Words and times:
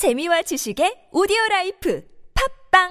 재미와 0.00 0.40
지식의 0.40 1.12
오디오 1.12 1.36
라이프 1.50 2.02
팝빵! 2.72 2.88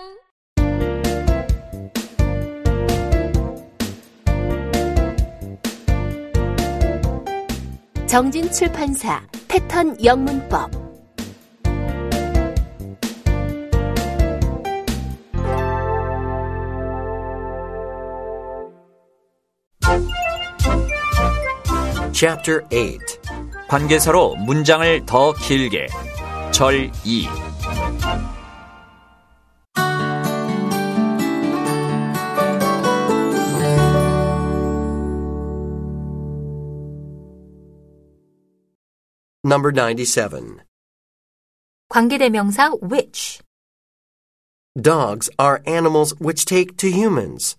정진 8.05 8.51
출판사 8.51 9.25
패턴 9.47 9.97
영문법. 10.05 10.69
Chapter 22.13 22.61
8 22.69 22.99
관계사로 23.67 24.35
문장을 24.35 25.05
더 25.07 25.33
길게 25.33 25.87
절 26.59 26.91
2. 27.05 27.23
Number 39.45 39.71
97. 39.71 40.59
관계대명사 41.87 42.71
which 42.81 43.39
Dogs 44.75 45.29
are 45.39 45.61
animals 45.65 46.13
which 46.19 46.43
take 46.43 46.75
to 46.75 46.89
humans. 46.89 47.55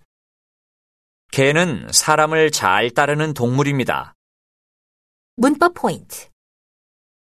개는 1.31 1.87
사람을 1.91 2.51
잘 2.51 2.91
따르는 2.91 3.33
동물입니다. 3.33 4.13
문법 5.37 5.73
포인트 5.73 6.29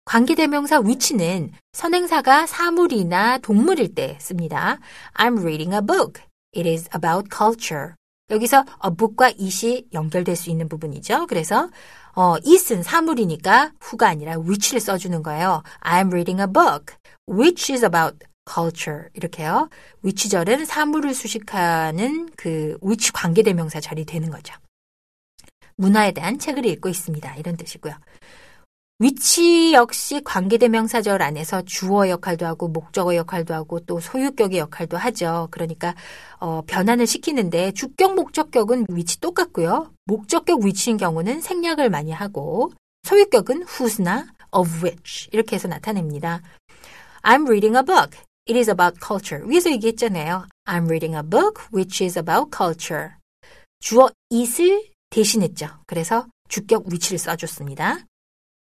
관계대명사 0.05 0.79
which는 0.79 1.51
선행사가 1.71 2.45
사물이나 2.45 3.37
동물일 3.37 3.95
때 3.95 4.17
씁니다. 4.19 4.79
I'm 5.13 5.39
reading 5.39 5.73
a 5.73 5.81
book. 5.81 6.21
It 6.55 6.69
is 6.69 6.89
about 6.93 7.29
culture. 7.35 7.93
여기서 8.29 8.65
a 8.85 8.91
book과 8.95 9.33
it이 9.39 9.87
연결될 9.93 10.35
수 10.35 10.49
있는 10.49 10.67
부분이죠. 10.67 11.27
그래서 11.27 11.69
어, 12.15 12.35
it은 12.45 12.83
사물이니까 12.83 13.71
who가 13.81 14.09
아니라 14.09 14.33
which를 14.37 14.79
써주는 14.81 15.23
거예요. 15.23 15.63
I'm 15.81 16.07
reading 16.11 16.41
a 16.41 16.47
book 16.47 16.95
which 17.27 17.71
is 17.71 17.85
about 17.85 18.17
culture 18.51 19.07
이렇게요. 19.13 19.69
which절은 20.03 20.65
사물을 20.65 21.13
수식하는 21.13 22.29
그 22.35 22.77
which 22.83 23.13
관계대명사 23.13 23.79
절이 23.79 24.05
되는 24.05 24.29
거죠. 24.29 24.53
문화에 25.77 26.11
대한 26.11 26.37
책을 26.37 26.65
읽고 26.65 26.89
있습니다. 26.89 27.35
이런 27.35 27.57
뜻이고요. 27.57 27.95
위치 28.99 29.73
역시 29.73 30.21
관계대명사절 30.23 31.21
안에서 31.21 31.63
주어 31.63 32.07
역할도 32.09 32.45
하고 32.45 32.67
목적어 32.67 33.15
역할도 33.15 33.53
하고 33.53 33.79
또 33.81 33.99
소유격의 33.99 34.59
역할도 34.59 34.97
하죠. 34.97 35.47
그러니까 35.51 35.95
어, 36.39 36.61
변환을 36.67 37.07
시키는데 37.07 37.71
주격 37.71 38.15
목적격은 38.15 38.85
위치 38.89 39.19
똑같고요. 39.19 39.91
목적격 40.05 40.63
위치인 40.63 40.97
경우는 40.97 41.41
생략을 41.41 41.89
많이 41.89 42.11
하고 42.11 42.71
소유격은 43.03 43.65
whose나 43.67 44.27
of 44.51 44.69
which 44.85 45.27
이렇게 45.31 45.55
해서 45.55 45.67
나타냅니다. 45.67 46.41
I'm 47.23 47.47
reading 47.47 47.75
a 47.75 47.83
book. 47.83 48.17
It 48.47 48.57
is 48.57 48.69
about 48.69 48.99
culture. 49.05 49.43
위에서 49.49 49.71
얘기했잖아요. 49.71 50.45
I'm 50.65 50.85
reading 50.85 51.15
a 51.15 51.23
book 51.23 51.65
which 51.73 52.03
is 52.03 52.19
about 52.19 52.51
culture. 52.55 53.11
주어 53.79 54.09
it을 54.31 54.91
대신했죠. 55.09 55.67
그래서 55.87 56.27
주격 56.47 56.85
which를 56.85 57.17
써줬습니다. 57.17 57.99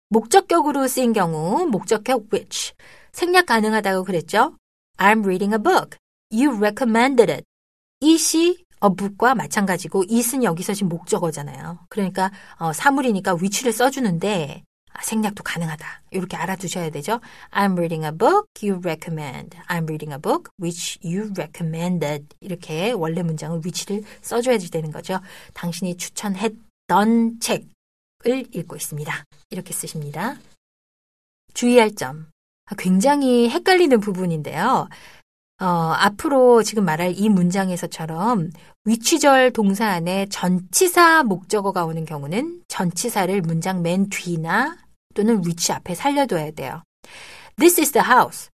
목적격으로 0.08 0.86
쓰인 0.86 1.12
경우 1.12 1.66
목적격 1.66 2.26
which 2.32 2.72
생략 3.12 3.46
가능하다고 3.46 4.04
그랬죠. 4.04 4.56
I'm 4.98 5.24
reading 5.24 5.52
a 5.52 5.58
book. 5.62 5.98
You 6.30 6.56
recommended 6.56 7.30
it. 7.30 7.44
it이 8.02 8.64
a 8.84 8.90
book과 8.94 9.34
마찬가지고 9.34 10.04
it은 10.08 10.44
여기서 10.44 10.74
지금 10.74 10.88
목적어잖아요. 10.90 11.80
그러니까 11.88 12.30
어, 12.58 12.72
사물이니까 12.72 13.34
which를 13.34 13.72
써주는데 13.72 14.62
아, 14.92 15.02
생략도 15.02 15.42
가능하다. 15.42 16.02
이렇게 16.12 16.36
알아두셔야 16.36 16.90
되죠. 16.90 17.20
I'm 17.50 17.72
reading 17.72 18.04
a 18.04 18.12
book 18.12 18.46
you 18.62 18.80
recommend. 18.82 19.56
I'm 19.68 19.84
reading 19.84 20.12
a 20.12 20.18
book 20.18 20.50
which 20.60 20.98
you 21.04 21.30
recommended. 21.36 22.26
이렇게 22.40 22.92
원래 22.92 23.22
문장은 23.22 23.60
which를 23.64 24.02
써줘야 24.22 24.56
되는 24.58 24.90
거죠. 24.90 25.20
당신이 25.54 25.96
추천했던 25.96 27.40
책. 27.40 27.66
을 28.26 28.44
읽고 28.52 28.76
있습니다. 28.76 29.24
이렇게 29.50 29.72
쓰십니다. 29.72 30.36
주의할 31.54 31.94
점. 31.94 32.26
굉장히 32.76 33.48
헷갈리는 33.48 34.00
부분인데요. 34.00 34.88
어, 35.58 35.64
앞으로 35.64 36.62
지금 36.62 36.84
말할 36.84 37.14
이 37.16 37.28
문장에서처럼 37.28 38.50
위치절 38.84 39.52
동사 39.52 39.86
안에 39.86 40.26
전치사 40.26 41.22
목적어가 41.22 41.84
오는 41.84 42.04
경우는 42.04 42.62
전치사를 42.68 43.40
문장 43.42 43.80
맨 43.82 44.08
뒤나 44.10 44.76
또는 45.14 45.42
위치 45.46 45.72
앞에 45.72 45.94
살려둬야 45.94 46.50
돼요. 46.50 46.82
This 47.56 47.80
is 47.80 47.92
the 47.92 48.06
house. 48.06 48.50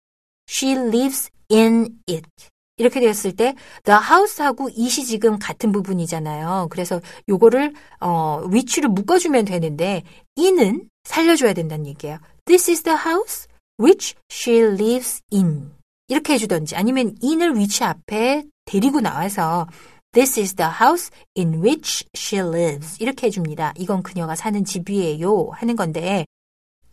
She 0.49 0.75
lives 0.75 1.31
in 1.51 1.99
it. 2.09 2.29
이렇게 2.77 3.01
되었을 3.01 3.37
때 3.37 3.55
the 3.85 3.99
house하고 4.01 4.69
it이 4.69 5.05
지금 5.05 5.39
같은 5.39 5.73
부분이잖아요. 5.73 6.69
그래서 6.71 7.01
요거를 7.29 7.75
어 8.01 8.43
위치를 8.51 8.89
묶어 8.89 9.19
주면 9.19 9.45
되는데 9.45 10.03
in은 10.39 10.89
살려 11.05 11.37
줘야 11.37 11.53
된다는 11.53 11.87
얘기예요. 11.87 12.19
This 12.45 12.71
is 12.71 12.83
the 12.83 12.99
house 12.99 13.47
which 13.81 14.15
she 14.31 14.59
lives 14.59 15.23
in. 15.33 15.73
이렇게 16.09 16.35
해주던지 16.35 16.77
아니면 16.77 17.17
in을 17.23 17.57
위치 17.57 17.85
앞에 17.85 18.45
데리고 18.65 19.01
나와서 19.01 19.67
This 20.13 20.39
is 20.39 20.55
the 20.55 20.71
house 20.71 21.11
in 21.37 21.63
which 21.63 22.05
she 22.15 22.47
lives. 22.47 22.99
이렇게 23.01 23.29
해 23.29 23.31
줍니다. 23.31 23.73
이건 23.79 24.03
그녀가 24.03 24.35
사는 24.35 24.63
집이에요. 24.63 25.49
하는 25.53 25.75
건데 25.75 26.27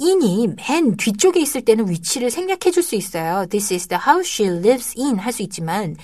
in이 0.02 0.48
맨 0.56 0.96
뒤쪽에 0.96 1.42
있을 1.42 1.62
때는 1.64 1.90
위치를 1.90 2.32
생략해 2.32 2.72
줄 2.72 2.84
수 2.84 2.96
있어요. 2.96 3.46
This 3.48 3.74
is 3.74 3.88
the 3.88 4.02
house 4.06 4.30
she 4.30 4.50
lives 4.50 4.96
in 4.98 5.20
할 5.20 5.34
수 5.34 5.44
있지만 5.44 5.98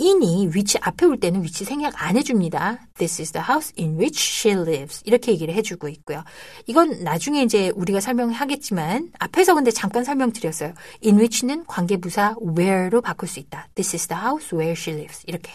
in이 0.00 0.50
위치 0.54 0.78
앞에 0.80 1.06
올 1.06 1.18
때는 1.20 1.42
위치 1.42 1.64
생략 1.64 1.94
안 1.96 2.16
해줍니다. 2.16 2.86
This 2.98 3.20
is 3.20 3.32
the 3.32 3.44
house 3.46 3.72
in 3.78 3.98
which 3.98 4.18
she 4.20 4.56
lives. 4.58 5.02
이렇게 5.04 5.32
얘기를 5.32 5.54
해주고 5.54 5.88
있고요. 5.88 6.24
이건 6.66 7.02
나중에 7.04 7.42
이제 7.42 7.70
우리가 7.74 8.00
설명하겠지만 8.00 9.12
앞에서 9.18 9.54
근데 9.54 9.70
잠깐 9.70 10.04
설명드렸어요. 10.04 10.74
in 11.04 11.18
which는 11.18 11.64
관계부사 11.66 12.36
where로 12.56 13.00
바꿀 13.00 13.28
수 13.28 13.38
있다. 13.40 13.68
This 13.74 13.96
is 13.96 14.06
the 14.08 14.20
house 14.20 14.54
where 14.56 14.72
she 14.72 14.96
lives. 14.96 15.22
이렇게 15.26 15.52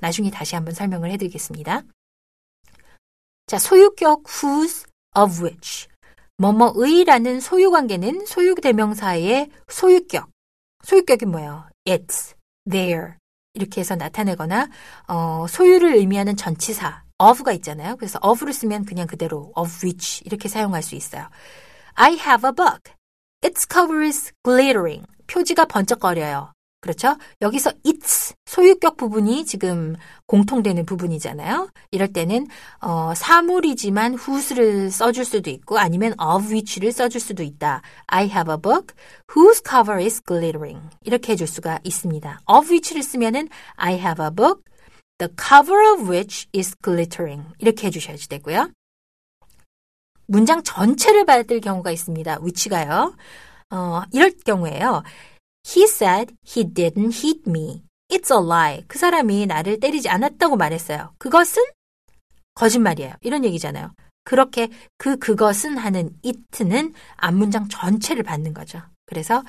나중에 0.00 0.30
다시 0.30 0.54
한번 0.54 0.74
설명을 0.74 1.10
해드리겠습니다. 1.12 1.82
자, 3.46 3.58
소유격 3.58 4.24
whose, 4.28 4.84
of 5.16 5.42
which. 5.42 5.88
뭐뭐의라는 6.38 7.40
소유관계는 7.40 8.24
소유대명사의 8.24 9.50
소유격. 9.68 10.30
소유격이 10.84 11.26
뭐예요? 11.26 11.68
it's, 11.84 12.34
there. 12.70 13.14
이렇게 13.54 13.80
해서 13.80 13.96
나타내거나 13.96 14.68
어, 15.08 15.46
소유를 15.48 15.94
의미하는 15.96 16.36
전치사 16.36 17.02
of가 17.18 17.52
있잖아요. 17.54 17.96
그래서 17.96 18.20
of를 18.22 18.52
쓰면 18.52 18.84
그냥 18.84 19.08
그대로 19.08 19.52
of 19.56 19.68
which 19.82 20.22
이렇게 20.24 20.48
사용할 20.48 20.84
수 20.84 20.94
있어요. 20.94 21.28
I 21.94 22.12
have 22.12 22.48
a 22.48 22.54
book. 22.54 22.94
Its 23.42 23.66
cover 23.68 24.04
is 24.04 24.32
glittering. 24.44 25.04
표지가 25.26 25.64
번쩍거려요. 25.64 26.52
그렇죠? 26.80 27.16
여기서 27.42 27.72
its 27.84 28.34
소유격 28.46 28.96
부분이 28.96 29.44
지금 29.46 29.96
공통되는 30.26 30.86
부분이잖아요. 30.86 31.70
이럴 31.90 32.12
때는 32.12 32.46
어, 32.80 33.14
사물이지만 33.14 34.14
whose를 34.14 34.90
써줄 34.90 35.24
수도 35.24 35.50
있고 35.50 35.78
아니면 35.78 36.14
of 36.20 36.48
which를 36.48 36.92
써줄 36.92 37.20
수도 37.20 37.42
있다. 37.42 37.82
I 38.06 38.26
have 38.26 38.52
a 38.52 38.60
book 38.60 38.94
whose 39.34 39.60
cover 39.68 40.00
is 40.00 40.22
glittering. 40.22 40.80
이렇게 41.02 41.32
해줄 41.32 41.48
수가 41.48 41.80
있습니다. 41.82 42.40
of 42.46 42.68
which를 42.68 43.02
쓰면은 43.02 43.48
I 43.74 43.94
have 43.94 44.24
a 44.24 44.30
book 44.30 44.62
the 45.18 45.32
cover 45.36 45.82
of 45.92 46.08
which 46.08 46.46
is 46.54 46.76
glittering. 46.80 47.44
이렇게 47.58 47.88
해주셔야 47.88 48.16
되고요. 48.28 48.70
문장 50.26 50.62
전체를 50.62 51.24
받을 51.24 51.60
경우가 51.60 51.90
있습니다. 51.90 52.38
which가요. 52.40 53.16
어, 53.70 54.02
이럴 54.12 54.30
경우에요. 54.44 55.02
He 55.68 55.82
said 55.82 56.34
he 56.46 56.64
didn't 56.64 57.22
hit 57.22 57.42
me. 57.46 57.82
It's 58.10 58.30
a 58.30 58.42
lie. 58.42 58.84
그 58.88 58.98
사람이 58.98 59.46
나를 59.46 59.80
때리지 59.80 60.08
않았다고 60.08 60.56
말했어요. 60.56 61.14
그것은 61.18 61.62
거짓말이에요. 62.54 63.14
이런 63.20 63.44
얘기잖아요. 63.44 63.92
그렇게 64.24 64.68
그 64.96 65.16
그것은 65.18 65.76
하는 65.76 66.10
it는 66.24 66.94
앞문장 67.16 67.68
전체를 67.68 68.22
받는 68.22 68.54
거죠. 68.54 68.80
그래서 69.06 69.42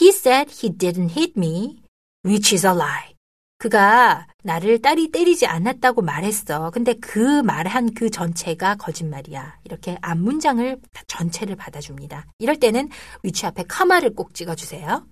he 0.00 0.10
said 0.10 0.52
he 0.52 0.76
didn't 0.76 1.10
hit 1.10 1.32
me, 1.36 1.82
which 2.24 2.54
is 2.54 2.66
a 2.66 2.72
lie. 2.72 3.12
그가 3.58 4.26
나를 4.42 4.82
딸이 4.82 5.12
때리지 5.12 5.46
않았다고 5.46 6.02
말했어. 6.02 6.70
근데 6.70 6.94
그 6.94 7.42
말한 7.42 7.94
그 7.94 8.10
전체가 8.10 8.74
거짓말이야. 8.74 9.58
이렇게 9.64 9.96
앞문장을 10.02 10.80
전체를 11.06 11.54
받아줍니다. 11.54 12.26
이럴 12.38 12.58
때는 12.58 12.88
위치 13.22 13.46
앞에 13.46 13.64
카마를 13.68 14.16
꼭 14.16 14.34
찍어주세요. 14.34 15.06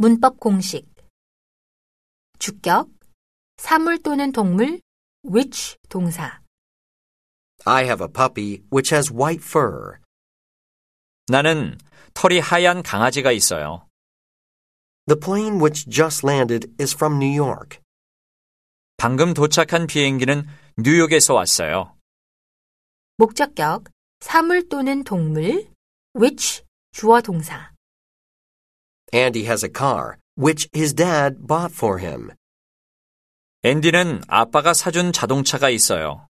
문법 0.00 0.40
공식 0.40 0.88
주격 2.38 2.88
사물 3.58 4.02
또는 4.02 4.32
동물 4.32 4.80
which 5.28 5.76
동사 5.90 6.40
I 7.66 7.84
have 7.84 8.02
a 8.02 8.08
puppy 8.10 8.62
which 8.72 8.94
has 8.94 9.12
white 9.12 9.44
fur. 9.44 9.98
나는 11.26 11.76
털이 12.14 12.38
하얀 12.38 12.82
강아지가 12.82 13.30
있어요. 13.32 13.86
The 15.06 15.20
plane 15.20 15.60
which 15.60 15.86
just 15.90 16.26
landed 16.26 16.72
is 16.80 16.94
from 16.94 17.18
New 17.18 17.36
York. 17.36 17.78
방금 18.96 19.34
도착한 19.34 19.86
비행기는 19.86 20.46
뉴욕에서 20.78 21.34
왔어요. 21.34 21.94
목적격 23.18 23.84
사물 24.20 24.66
또는 24.70 25.04
동물 25.04 25.68
which 26.16 26.64
주어 26.90 27.20
동사 27.20 27.70
Andy 29.13 29.45
has 29.45 29.63
a 29.63 29.69
car 29.69 30.17
which 30.35 30.67
his 30.73 30.93
dad 30.93 31.47
bought 31.47 31.71
for 31.71 31.99
him. 31.99 32.31
앤디는 33.63 34.23
아빠가 34.27 34.73
사준 34.73 35.11
자동차가 35.11 35.69
있어요. 35.69 36.27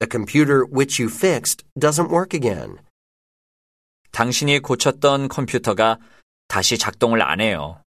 The 0.00 0.08
computer 0.10 0.64
which 0.64 1.00
you 1.00 1.08
fixed 1.08 1.64
doesn't 1.78 2.10
work 2.10 2.34
again. 2.34 2.78
당신이 4.12 4.60
고쳤던 4.60 5.28
컴퓨터가 5.28 5.98
다시 6.48 6.78
작동을 6.78 7.22
안 7.22 7.40
해요. 7.40 7.82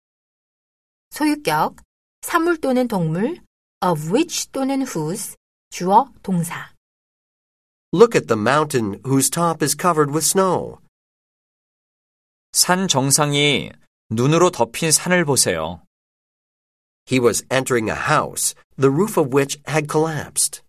소유격 1.10 1.76
사물 2.22 2.58
또는 2.60 2.88
동물 2.88 3.40
of 3.80 4.12
which 4.12 4.50
또는 4.50 4.82
whose 4.82 5.36
주어 5.70 6.12
동사 6.22 6.74
Look 7.92 8.16
at 8.16 8.26
the 8.26 8.38
mountain 8.38 9.00
whose 9.04 9.30
top 9.30 9.62
is 9.62 9.76
covered 9.76 10.10
with 10.10 10.24
snow. 10.24 10.80
산 12.51 12.87
정상이 12.87 13.71
눈으로 14.09 14.49
덮인 14.49 14.91
산을 14.91 15.23
보세요. 15.25 15.81
He 17.09 17.19
was 17.19 17.45
entering 17.49 17.89
a 17.89 17.95
house, 17.95 18.53
the 18.77 18.91
roof 18.91 19.19
of 19.19 19.33
which 19.33 19.59
had 19.67 19.87
collapsed. 19.89 20.61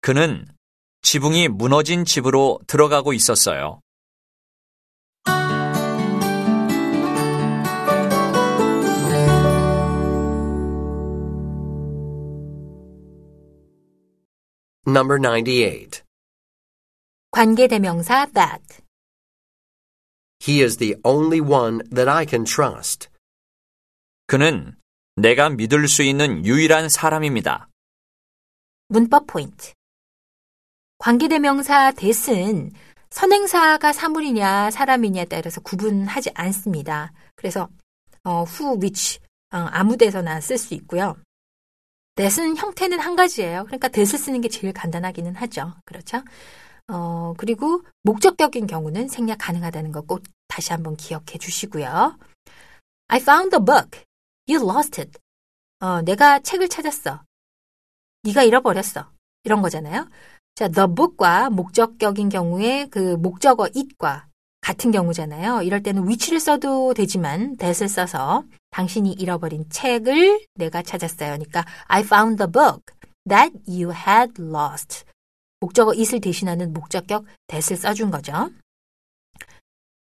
그는 0.00 0.46
지붕이 1.02 1.48
무너진 1.48 2.04
집으로 2.04 2.60
들어가고 2.66 3.12
있었어요. 3.12 3.80
Number 14.86 15.18
98. 15.18 16.02
관계대명사 17.30 18.26
that 18.34 18.82
He 20.42 20.62
is 20.62 20.78
the 20.78 20.96
only 21.04 21.40
one 21.40 21.80
that 21.90 22.08
I 22.08 22.24
can 22.26 22.44
trust. 22.44 23.08
그는 24.26 24.76
내가 25.16 25.50
믿을 25.50 25.86
수 25.86 26.02
있는 26.02 26.46
유일한 26.46 26.88
사람입니다. 26.88 27.68
문법 28.88 29.26
포인트 29.26 29.72
관계대명사 30.98 31.92
that은 31.92 32.72
선행사가 33.10 33.92
사물이냐 33.92 34.70
사람이냐에 34.70 35.24
따라서 35.26 35.60
구분하지 35.60 36.30
않습니다. 36.34 37.12
그래서 37.34 37.68
어, 38.24 38.44
who, 38.44 38.78
which 38.80 39.18
어, 39.52 39.58
아무 39.70 39.96
데서나 39.96 40.40
쓸 40.40 40.58
수 40.58 40.74
있고요. 40.74 41.16
that은 42.14 42.56
형태는 42.56 43.00
한 43.00 43.16
가지예요. 43.16 43.64
그러니까 43.64 43.88
that을 43.88 44.18
쓰는 44.18 44.40
게 44.40 44.48
제일 44.48 44.72
간단하기는 44.72 45.36
하죠. 45.36 45.74
그렇죠? 45.84 46.22
어, 46.92 47.34
그리고 47.36 47.82
목적격인 48.02 48.66
경우는 48.66 49.08
생략 49.08 49.38
가능하다는 49.38 49.92
거 49.92 50.02
꼭 50.02 50.22
다시 50.48 50.72
한번 50.72 50.96
기억해 50.96 51.38
주시고요. 51.38 52.18
I 53.08 53.20
found 53.20 53.50
the 53.50 53.64
book. 53.64 54.02
You 54.48 54.60
lost 54.68 55.00
it. 55.00 55.18
어, 55.80 56.02
내가 56.02 56.40
책을 56.40 56.68
찾았어. 56.68 57.22
네가 58.24 58.42
잃어버렸어. 58.42 59.10
이런 59.44 59.62
거잖아요. 59.62 60.08
자, 60.54 60.68
the 60.68 60.86
book과 60.94 61.50
목적격인 61.50 62.28
경우에 62.28 62.86
그 62.90 63.16
목적어 63.16 63.68
it과 63.74 64.26
같은 64.60 64.90
경우잖아요. 64.90 65.62
이럴 65.62 65.82
때는 65.82 66.02
which를 66.02 66.38
써도 66.40 66.92
되지만 66.92 67.56
that을 67.56 67.88
써서 67.88 68.44
당신이 68.70 69.12
잃어버린 69.12 69.64
책을 69.70 70.44
내가 70.54 70.82
찾았어요. 70.82 71.30
그러니까 71.30 71.64
I 71.86 72.02
found 72.02 72.36
the 72.36 72.50
book 72.50 72.82
that 73.26 73.52
you 73.66 73.92
had 73.92 74.34
lost. 74.42 75.04
목적어 75.60 75.92
it을 75.92 76.20
대신하는 76.20 76.72
목적격 76.72 77.26
that을 77.46 77.76
써준 77.76 78.10
거죠. 78.10 78.50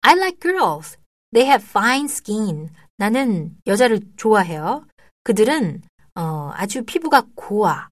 I 0.02 0.16
like 0.16 0.40
girls. 0.40 0.98
They 1.32 1.48
have 1.48 1.66
fine 1.66 2.04
skin. 2.04 2.70
나는 2.96 3.56
여자를 3.66 4.00
좋아해요. 4.16 4.86
그들은 5.22 5.82
어, 6.16 6.50
아주 6.54 6.84
피부가 6.84 7.26
고와. 7.34 7.88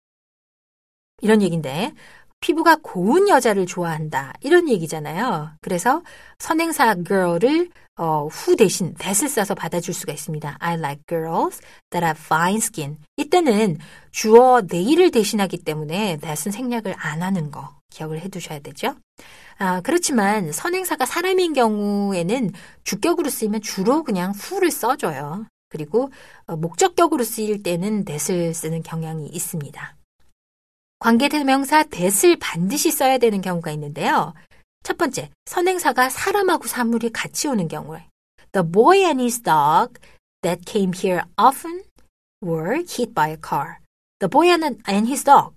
이런 1.23 1.41
얘기인데 1.41 1.94
피부가 2.43 2.77
고운 2.83 3.29
여자를 3.29 3.65
좋아한다. 3.65 4.35
이런 4.41 4.69
얘기잖아요. 4.69 5.53
그래서 5.62 6.03
선행사 6.39 6.97
girl을 7.06 7.71
어, 7.97 8.27
후 8.27 8.56
대신 8.56 8.94
that을 8.94 9.29
써서 9.29 9.55
받아줄 9.55 9.94
수가 9.94 10.12
있습니다. 10.12 10.56
I 10.59 10.75
like 10.75 11.05
girls 11.09 11.61
that 11.91 12.05
have 12.05 12.21
fine 12.21 12.59
skin. 12.59 12.99
이때는 13.17 13.79
주어 14.11 14.61
they를 14.62 15.11
대신하기 15.11 15.59
때문에 15.59 16.19
that은 16.19 16.53
생략을 16.53 16.94
안 16.99 17.23
하는 17.23 17.50
거 17.50 17.77
기억을 17.91 18.21
해두셔야 18.21 18.59
되죠. 18.59 18.97
아, 19.59 19.81
그렇지만 19.83 20.50
선행사가 20.50 21.06
사람인 21.06 21.53
경우에는 21.53 22.53
주격으로 22.83 23.31
쓰이면 23.31 23.62
주로 23.62 24.03
그냥 24.03 24.33
who를 24.35 24.71
써줘요. 24.71 25.47
그리고 25.69 26.11
어, 26.47 26.56
목적격으로 26.56 27.23
쓰일 27.23 27.62
때는 27.62 28.05
that을 28.05 28.53
쓰는 28.53 28.83
경향이 28.83 29.29
있습니다. 29.29 29.97
관계대명사 31.02 31.82
that을 31.90 32.37
반드시 32.38 32.93
써야 32.93 33.19
되는 33.19 33.40
경우가 33.40 33.72
있는데요. 33.72 34.34
첫 34.84 34.96
번째, 34.96 35.31
선행사가 35.46 36.08
사람하고 36.08 36.69
사물이 36.69 37.10
같이 37.10 37.49
오는 37.49 37.66
경우에 37.66 38.06
The 38.52 38.70
boy 38.70 38.99
and 38.99 39.20
his 39.20 39.43
dog 39.43 39.94
that 40.43 40.62
came 40.64 40.93
here 40.94 41.22
often 41.37 41.82
were 42.40 42.76
hit 42.76 43.12
by 43.14 43.31
a 43.31 43.37
car. 43.37 43.78
The 44.20 44.31
boy 44.31 44.46
and 44.46 45.08
his 45.08 45.25
dog. 45.25 45.56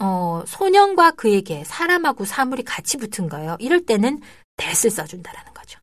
어, 0.00 0.42
소년과 0.46 1.12
그에게 1.12 1.64
사람하고 1.64 2.24
사물이 2.24 2.62
같이 2.62 2.96
붙은 2.96 3.28
거예요. 3.28 3.58
이럴 3.60 3.84
때는 3.84 4.22
that을 4.56 4.90
써준다라는 4.90 5.52
거죠. 5.52 5.78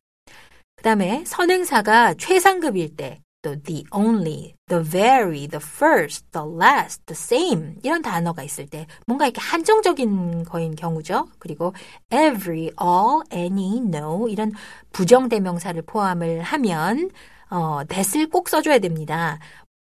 그 0.74 0.82
다음에 0.82 1.22
선행사가 1.26 2.14
최상급일 2.14 2.96
때 2.96 3.20
또 3.42 3.56
the 3.62 3.84
only, 3.92 4.54
the 4.68 4.82
very, 4.82 5.46
the 5.46 5.60
first, 5.60 6.24
the 6.32 6.46
last, 6.46 7.02
the 7.06 7.16
same 7.16 7.76
이런 7.82 8.02
단어가 8.02 8.42
있을 8.42 8.66
때 8.66 8.86
뭔가 9.06 9.26
이렇게 9.26 9.40
한정적인 9.40 10.44
거인 10.44 10.76
경우죠. 10.76 11.28
그리고 11.38 11.72
every, 12.12 12.70
all, 12.80 13.22
any, 13.32 13.78
no 13.78 14.28
이런 14.28 14.52
부정대명사를 14.92 15.80
포함을 15.82 16.42
하면 16.42 17.10
어, 17.50 17.82
that을 17.88 18.28
꼭 18.28 18.48
써줘야 18.48 18.78
됩니다. 18.78 19.38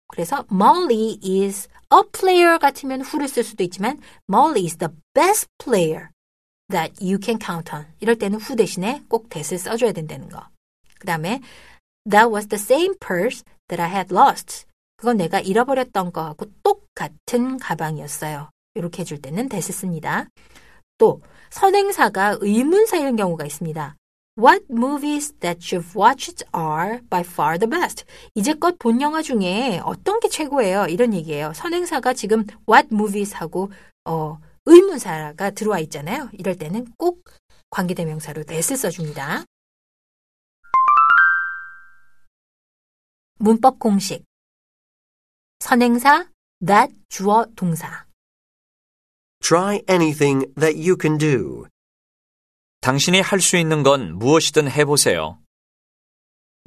그래서 0.08 0.46
Molly 0.52 1.20
is 1.24 1.68
a 1.94 2.02
player 2.12 2.58
같으면 2.60 3.02
who를 3.02 3.28
쓸 3.28 3.44
수도 3.44 3.64
있지만 3.64 4.00
Molly 4.30 4.66
is 4.66 4.78
the 4.78 4.92
best 5.14 5.48
player 5.58 6.10
that 6.70 6.94
you 7.02 7.18
can 7.22 7.40
count 7.40 7.74
on. 7.74 7.86
이럴 8.00 8.18
때는 8.18 8.40
who 8.40 8.56
대신에 8.56 9.04
꼭 9.08 9.30
that을 9.30 9.58
써줘야 9.58 9.92
된다는 9.92 10.30
거. 10.30 10.48
그 11.00 11.08
다음에 11.08 11.42
That 12.09 12.29
was 12.29 12.47
the 12.47 12.59
same 12.62 12.93
purse 13.00 13.43
that 13.67 13.81
I 13.81 13.89
had 13.89 14.13
lost. 14.13 14.65
그건 14.97 15.17
내가 15.17 15.39
잃어버렸던 15.39 16.12
거하고 16.12 16.45
똑같은 16.63 17.57
가방이었어요. 17.57 18.50
이렇게 18.75 19.01
해줄 19.01 19.21
때는 19.21 19.50
that을 19.50 19.74
씁니다. 19.74 20.27
또 20.97 21.21
선행사가 21.50 22.38
의문사일 22.41 23.15
경우가 23.15 23.45
있습니다. 23.45 23.95
What 24.38 24.65
movies 24.69 25.33
that 25.39 25.59
you've 25.59 25.95
watched 25.95 26.43
are 26.53 27.00
by 27.09 27.21
far 27.21 27.57
the 27.57 27.69
best? 27.69 28.03
이제껏 28.35 28.77
본 28.77 29.01
영화 29.01 29.21
중에 29.21 29.79
어떤 29.83 30.19
게 30.19 30.27
최고예요? 30.27 30.88
이런 30.88 31.13
얘기예요. 31.13 31.53
선행사가 31.53 32.13
지금 32.13 32.45
what 32.69 32.89
movies 32.91 33.33
하고 33.33 33.71
어, 34.03 34.38
의문사가 34.65 35.51
들어와 35.51 35.79
있잖아요. 35.79 36.29
이럴 36.33 36.57
때는 36.57 36.85
꼭 36.97 37.24
관계대명사로 37.69 38.43
that을 38.43 38.77
써줍니다. 38.77 39.45
문법 43.46 43.78
공식 43.78 44.25
선행사 45.60 46.32
that 46.66 46.92
주어 47.10 47.46
동사 47.56 48.08
Try 49.40 49.84
anything 49.88 50.52
that 50.56 50.75
you 50.75 50.98
can 51.00 51.20
do. 51.20 51.68
당신이 52.82 53.22
할 53.22 53.40
수 53.40 53.56
있는 53.58 53.84
건 53.84 54.18
무엇이든 54.18 54.72
해보세요. 54.72 55.38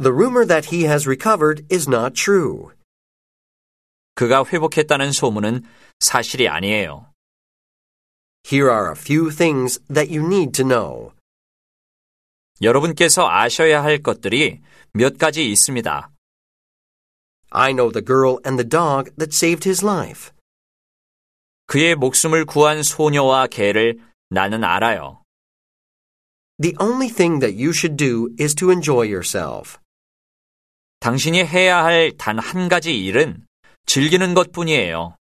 The 0.01 0.13
rumor 0.13 0.47
that 0.47 0.73
he 0.73 0.85
has 0.85 1.05
recovered 1.05 1.67
is 1.69 1.89
not 1.89 2.15
true. 2.15 2.69
그가 4.15 4.45
회복했다는 4.45 5.11
소문은 5.11 5.65
사실이 5.99 6.49
아니에요. 6.49 7.13
Here 8.47 8.71
are 8.71 8.93
a 8.93 8.97
few 8.97 9.35
things 9.35 9.81
that 9.93 10.17
you 10.17 10.25
need 10.25 10.53
to 10.53 10.65
know. 10.65 11.13
여러분께서 12.63 13.29
아셔야 13.29 13.83
할 13.83 13.99
것들이 14.01 14.61
몇 14.93 15.19
가지 15.19 15.51
있습니다. 15.51 16.13
I 17.52 17.72
know 17.72 17.92
the 17.92 18.04
girl 18.04 18.40
and 18.46 18.58
the 18.58 18.68
dog 18.68 19.12
that 19.18 19.34
saved 19.34 19.68
his 19.68 19.86
life. 19.86 20.32
그의 21.68 21.96
목숨을 21.96 22.46
구한 22.46 22.84
소녀와 22.84 23.48
개를 23.48 24.00
나는 24.30 24.64
알아요. 24.64 25.24
The 26.62 26.76
only 26.80 27.10
thing 27.10 27.40
that 27.40 27.56
you 27.56 27.72
should 27.72 27.96
do 27.98 28.30
is 28.40 28.56
to 28.56 28.72
enjoy 28.72 29.08
yourself. 29.08 29.78
당신이 31.00 31.44
해야 31.44 31.84
할 31.84 32.12
단 32.18 32.40
한 32.40 32.70
가지 32.70 32.98
일은 33.06 33.46
즐기는 33.86 34.34
것 34.34 34.52
뿐이에요. 34.52 35.17